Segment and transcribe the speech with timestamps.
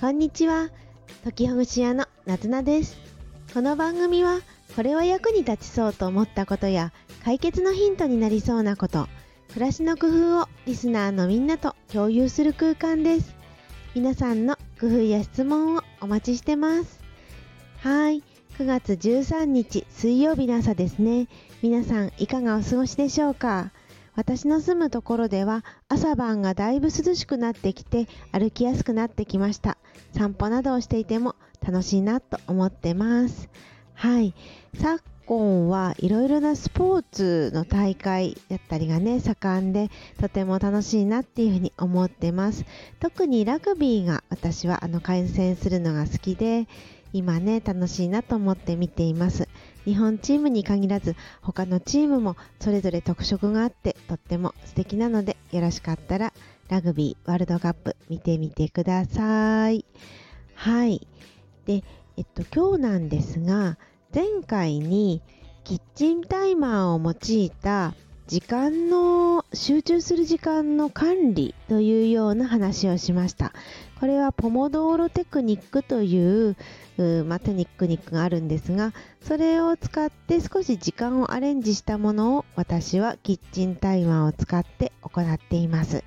[0.00, 0.70] こんにちは。
[1.24, 2.96] 時ほぐし屋のなずなです。
[3.52, 4.38] この番組は、
[4.76, 6.92] これは役に立ちそうと思ったことや、
[7.24, 9.08] 解決のヒントになりそうなこと、
[9.54, 13.34] 暮らしの工夫をリスナーのみんなと共有する空間です。
[13.96, 17.00] 皆さんの工夫や質問をお待ちしてます。
[17.78, 18.22] はい。
[18.56, 21.26] 9月13日水曜日の朝ですね。
[21.60, 23.72] 皆さんいかがお過ごしでしょうか？
[24.18, 29.78] 私の住むところでは朝晩がだいぶ涼しくなってきて歩きやすくなってきました。
[30.12, 33.48] 散歩などをしていても楽しいなと思ってます。
[33.94, 34.34] はい。
[34.76, 39.88] 昨今はいろいろなスポーツの大会だったりがね、盛んで
[40.20, 42.64] とても楽しいなっていうふうに思ってます。
[42.98, 46.66] 特にラグビーが私はあの観戦するのが好きで、
[47.12, 49.48] 今ね、楽しいなと思って見ています。
[49.84, 56.32] 日本チームに限らず他のチームもそれぞれ特色があってとっても素敵なのでよろしかったら
[56.68, 59.84] ラグビーワールドカップ見てみてください。
[60.54, 61.06] はい。
[61.64, 61.82] で、
[62.16, 63.78] えっと今日なんですが
[64.14, 65.22] 前回に
[65.64, 67.94] キッチンタイマーを用いた
[68.28, 73.54] 時間の集中する時間の管理というような話をしました。
[73.98, 76.56] これはポモドーロテクニックという
[76.98, 86.02] うまあ、テクニックがあるんですがそれを使って少し時間をアレンジしたものを私はキッチンタイマーを使って行っています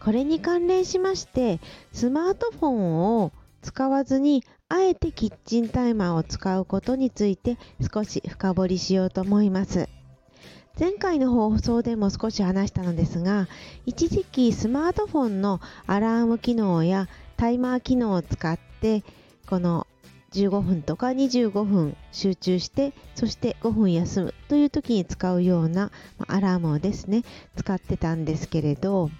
[0.00, 1.60] これに関連しまして
[1.92, 7.58] スマートフォンを使わずにあえてキッチンタイマーを使うことについて
[7.92, 9.88] 少し深掘りしようと思います
[10.78, 13.46] 前回の放送でも少し話したのですが
[13.86, 19.04] 一時期スマートフォンのアラーム機能やタイマー機能を使って
[19.46, 19.86] この
[20.32, 25.92] 15分とか25分集中してそして5分休むという時に使うような
[26.26, 27.22] アラームをですね
[27.54, 29.10] 使ってたんですけれど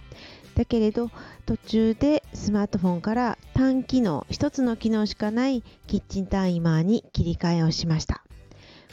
[0.57, 1.11] だけれど
[1.47, 8.24] 途中でスマートフォンから単機能1つの機能しかないキッチンタイマーに切り替えをしました。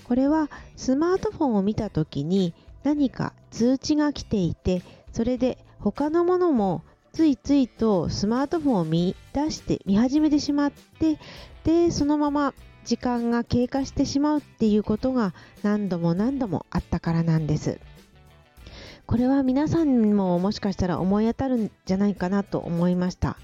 [0.04, 2.54] これはスマートフォンを見た時に
[2.84, 4.82] 何か通知が来ていて
[5.12, 11.20] それで他のものもついついとスマートフォンを見出して見始めてしまって
[11.64, 12.54] でそのまま
[12.86, 17.80] 時間が経過してしまうっていうことが何度も何度もあったからなんです。
[19.06, 23.38] これは皆さんももしかしたら思い当たるんじゃないかなと思いました。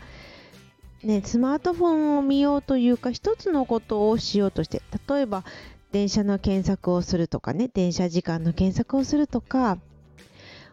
[1.04, 5.44] ね、スマートフォンを見ようというか一つのことをしようとして例えば
[5.92, 9.78] 電車の検索をするとかね電車時間の検索をするとか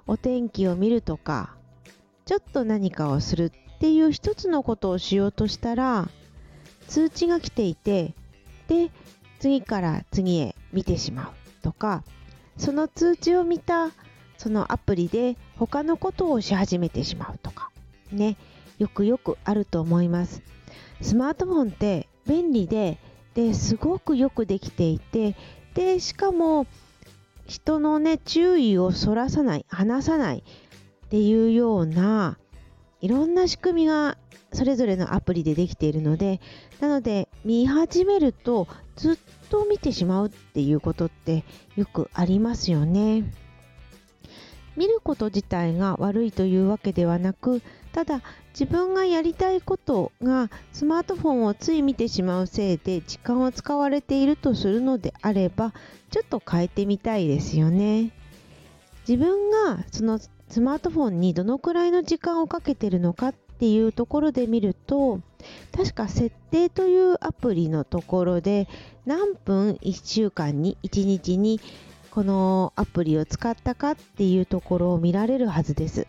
[0.06, 1.54] お天気を見るとか
[2.26, 6.08] ちょっと何かをするっていう一つのことをしようとしたら
[6.88, 8.14] 通知が来ていて
[8.68, 8.90] で
[9.38, 12.02] 次から次へ見てしまうとか
[12.56, 13.90] その通知を見た
[14.36, 17.70] そのアプリで他のことをし始めてしまうとか
[18.10, 18.36] ね
[18.78, 20.42] よくよくあると思います。
[21.00, 22.98] スマートフォンって便利で
[23.34, 25.36] ですごくよくできていて
[25.74, 26.66] でしかも
[27.46, 32.38] 人のね注意をそらさない離さないっていうような
[33.00, 34.16] いろんな仕組みが
[34.52, 36.40] それぞれのアプリでできているので
[36.80, 39.18] なので見始めるとずっ
[39.50, 41.44] と見てしまうっていうことって
[41.76, 43.24] よくありますよね。
[44.76, 47.62] 見ること自体が悪いというわけではなく
[47.92, 48.22] ただ
[48.54, 55.74] 自分がやりたいことがスマートフォンをつい見てしまうせいで時間を使われているとするのであれば
[56.12, 58.12] ちょっと変えてみたいですよね。
[59.08, 65.20] 自分がそのスマートフォンにどのくらいの時間をかけてるのかっていうところで見ると
[65.76, 68.68] 確か設定というアプリのところで
[69.04, 71.60] 何分1週間に1日に
[72.12, 76.06] このアプリを使ったかっていうところを見られるはずです。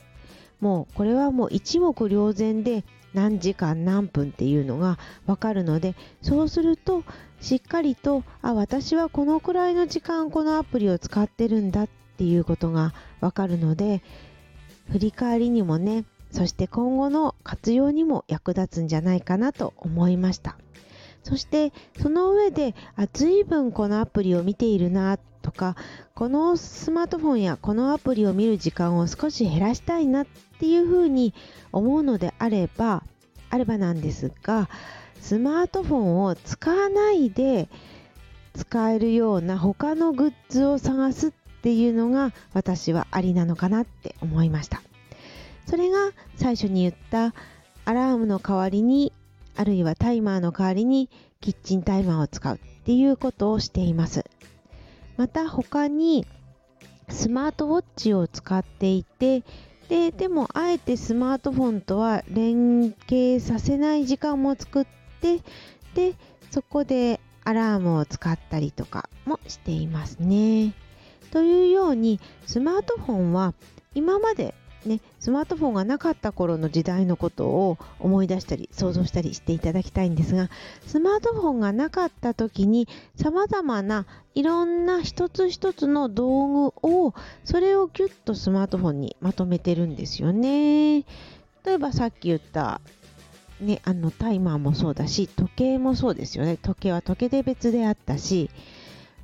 [0.60, 2.84] もうこれはもう一目瞭然で
[3.14, 7.04] 何時間何分っていうのがわかるのでそうすると
[7.40, 14.02] しっかりとあ私はこのくらいの時間このアプリを使ってるんだっていうことがわかるので
[14.92, 20.58] 振り返りにもねそして今後の活用にも役立つんじゃないかなと思いました。
[21.24, 25.24] そしてその上であ随分このアプリを見ているなと
[25.56, 25.76] か
[26.14, 30.28] このスマートフォンやこのアプリを見る時間を少し減らしたいなっ
[30.60, 31.34] ていうふうに
[31.72, 33.04] 思うのであれば
[33.50, 34.70] あればなんですが
[35.20, 37.70] スマートフォンを使わないで
[38.54, 41.32] 使えるような他のグッズを探すっ
[41.62, 44.82] ていうのが私はありなのかなって思いました。
[45.68, 47.34] それが最初に言った
[47.86, 49.12] アラームの代わりに
[49.56, 51.10] あるいはタイマーの代わりに
[51.42, 54.26] キッチンタイマーを使うっていうことをしています。
[55.18, 56.26] また他に
[57.10, 59.44] スマートウォッチを使っていて
[59.90, 64.86] ででもあえてスマートフォンとは連携させない時間も作っ
[65.22, 65.40] て
[65.94, 66.16] で
[66.52, 70.74] そこでアラームを使ったりとかもしていますね。
[71.32, 73.54] というようにスマートフォンは
[73.94, 80.50] 今までね、スマートフォンがなかった頃の時代のことを思い出したり想像したりしていただきたいんですが
[80.86, 84.06] スマートフォンがなかった時にさまざまな
[84.36, 91.02] いろんな一つ一つの道具をそれをギュッとスマートフォンにまとめてるんですよね。
[91.66, 92.80] 例えばさっき言った
[93.62, 98.50] ね、あのタイマーもそうだし時計もそうですよね時計は時計で別であったし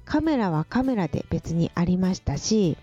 [0.06, 2.78] カメラはカメラで別にありましたし、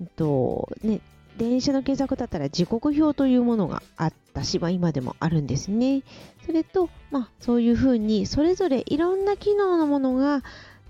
[0.00, 1.00] えっとね、
[1.38, 6.02] 電車の検索だったら時刻表というものがあったし、まあ、今でもあるんですね。
[6.44, 10.42] それと、まあ、そういうふうにそれぞれいろんな機能のものが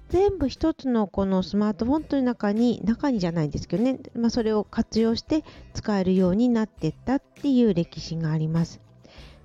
[0.08, 8.80] 全部一つのこのスマートフォンという中に中にじゃないんですけどね、まあ、それを活用して使えるようになっていったっていう歴史があります。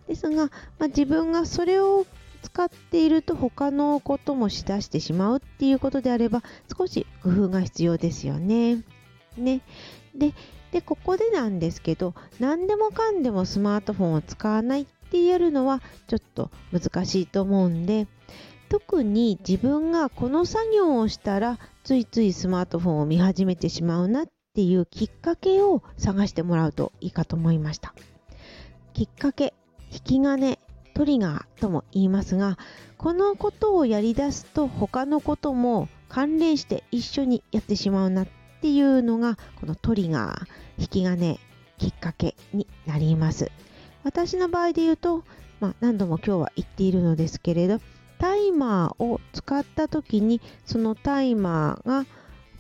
[0.08, 0.46] ですが、
[0.80, 2.06] まあ、自分がそれを
[2.42, 6.44] 使っていると他のこともしだしてしまうっていうことであれば
[6.78, 8.84] 少し工夫が必要ですよね。
[9.38, 9.62] ね。
[10.16, 10.34] で、
[10.74, 18.08] でここでなんですけど何でもかんでもスマートフォンを使わないってやるのはちょっと難しいと思うんで
[18.70, 24.26] 特に自分がこの作業をしたらついついスマートフォンを見始めてしまうなっ
[24.56, 27.94] ていうきっかけを探してもらうといいかと思いました。
[28.94, 29.54] きっかけ
[29.92, 30.58] 引き金
[30.96, 32.58] トリガーとも言いますが
[32.98, 38.28] このことをやりだすと他のことも関連して一緒にやってしまうなっ
[38.64, 41.38] ていうのがこのトリガー引き金
[41.78, 43.52] きっかけになります。
[44.06, 45.26] 私の場合で言うと、
[45.60, 47.82] まあ、何度も今日は言っているのですけれど
[48.20, 52.06] タイマーを使った時にそのタイマーが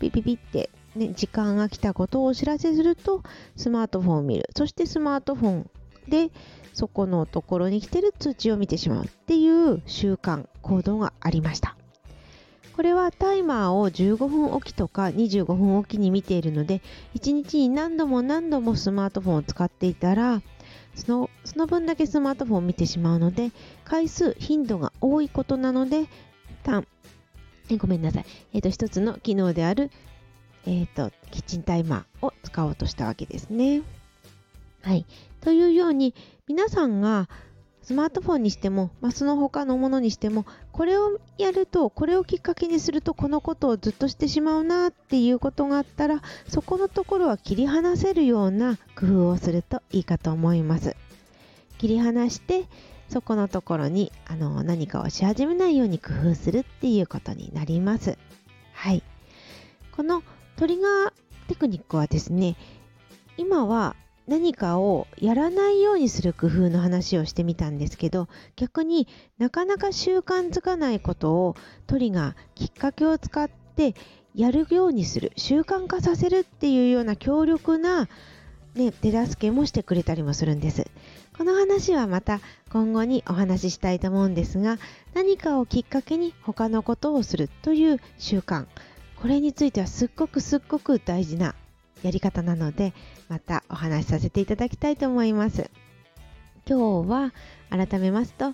[0.01, 3.23] ピピピって、ね、時間が来たことをお知らせすると
[3.55, 4.49] スマートフォンを見る。
[4.57, 5.69] そしてスマートフォン
[6.09, 6.31] で
[6.73, 11.77] そこのところに来てる通知を見てしまうっていう習慣行動がありました。
[12.75, 16.81] これはタイマーを15分おきとか25分おきに見ているので
[17.15, 20.41] 1日に何度も何度もスマートフォンを使っていたら
[20.95, 23.51] そのその分だけスマートフォンを見てしまうので
[23.85, 26.07] 回数頻度が多いことなので
[26.63, 26.87] 単
[27.77, 29.89] ごめんなさい、えーと、一つの機能である、
[30.65, 33.81] えーとキッチンタイマーを使おうとしたわけですね。
[34.83, 35.05] はい、
[35.41, 36.13] というように
[36.45, 37.29] 皆さんが
[37.83, 50.95] スマートフォンにしても、まあ、その他のものにしてもこれをやるとこれをきっかけにするとこのことをずっとしてしまうなっていうことがあったらそこのところは切り離せるような工夫をするといいかと思います。
[51.77, 52.67] 切り離して
[53.09, 58.17] そこのところにあの何かをし始めないように工夫するっていうことになります。
[58.73, 59.03] はい。
[59.91, 60.23] この
[60.55, 61.13] トリガー
[61.49, 62.55] テクニックはですね
[63.37, 63.95] 今は
[64.27, 71.55] 何かをやらないようにする工夫の話をしてみたんですけど逆になかなか習慣づかないことを
[71.87, 73.95] トリがきっかけを使って
[74.33, 78.07] やるようにする習慣化させるっていうような強力な、
[78.75, 80.87] ね、手助けもしてくれたりもするんです。
[81.37, 82.41] この話はまた
[82.71, 84.77] 今後にお話ししたいと思うんですが
[85.15, 88.67] 何かをきっかけに他のことをするという習慣
[89.19, 91.55] これについてはすっごくすっごく大事な
[92.03, 92.93] やり方なので
[93.29, 95.69] またお話しさせていただきたいと思います
[96.67, 97.33] 今日は
[97.69, 98.53] 改めますと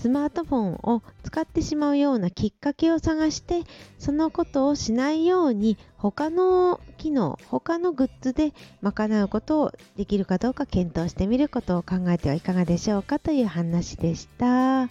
[0.00, 3.64] スマートフォンを使ってしまうようなきっかけを探して
[3.98, 14.88] そのことをしないように他の機能他のグッズで賄うことをできるかどうか検討してみることを考えてはいかがでしょうかという話でした。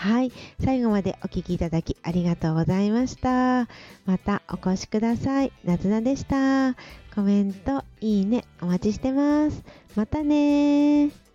[0.00, 0.32] はい。
[0.64, 3.68] 最後までお聴きいただきありがとうございました。
[4.06, 5.52] またお越しください。
[5.62, 6.74] なずなでした。
[7.14, 9.62] コメント、いいね、お待ちしてます。
[9.96, 11.29] またね